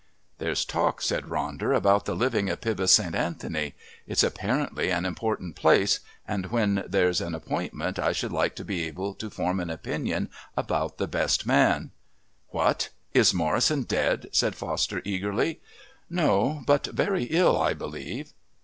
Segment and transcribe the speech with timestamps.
[0.39, 3.13] "There's talk," said Ronder, "about the living at Pybus St.
[3.13, 3.75] Anthony.
[4.07, 8.83] It's apparently an important place, and when there's an appointment I should like to be
[8.87, 11.91] able to form an opinion about the best man"
[12.57, 12.89] "What!
[13.13, 15.61] is Morrison dead?" said Foster eagerly.
[16.09, 18.33] "No, but very ill, I believe."